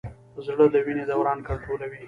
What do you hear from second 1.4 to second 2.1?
کنټرولوي.